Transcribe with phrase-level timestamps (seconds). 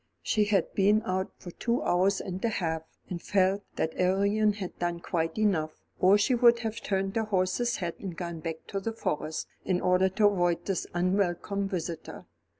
[0.23, 4.79] She had been out for two hours and a half, and felt that Arion had
[4.79, 8.79] done quite enough, or she would have turned her horse's head and gone back to
[8.79, 12.25] the Forest, in order to avoid this unwelcome visitor.